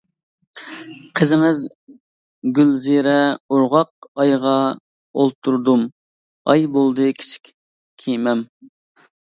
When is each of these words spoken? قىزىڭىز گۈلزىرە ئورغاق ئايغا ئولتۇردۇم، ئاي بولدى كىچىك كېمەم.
قىزىڭىز 1.19 1.59
گۈلزىرە 2.59 3.13
ئورغاق 3.49 4.09
ئايغا 4.23 4.55
ئولتۇردۇم، 5.25 5.85
ئاي 6.55 6.67
بولدى 6.79 7.13
كىچىك 7.21 7.53
كېمەم. 8.07 8.47